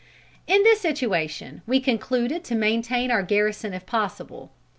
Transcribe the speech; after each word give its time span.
"In 0.47 0.63
this 0.63 0.81
situation 0.81 1.61
we 1.67 1.79
concluded 1.79 2.43
to 2.45 2.55
maintain 2.55 3.11
our 3.11 3.21
garrison 3.21 3.71
if 3.71 3.85
possible. 3.85 4.51